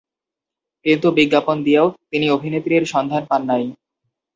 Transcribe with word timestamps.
কিন্তু 0.85 1.07
বিজ্ঞাপন 1.17 1.57
দিয়েও 1.65 1.87
তিনি 2.11 2.25
অভিনেত্রীর 2.29 2.83
সন্ধান 2.93 3.23
পান 3.29 3.41
নাই। 3.47 3.63